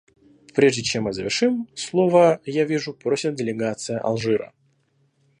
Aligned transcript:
Прежде 0.55 0.81
чем 0.81 1.03
мы 1.03 1.13
завершим, 1.13 1.67
слова, 1.75 2.41
я 2.43 2.65
вижу, 2.65 2.91
просит 2.95 3.35
делегация 3.35 3.99
Алжира. 3.99 4.51